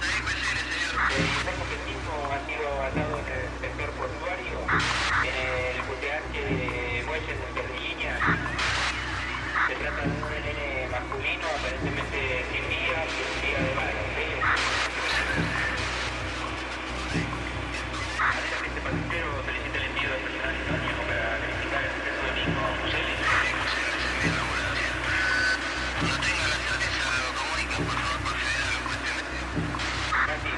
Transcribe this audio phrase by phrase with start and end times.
[0.00, 0.41] David.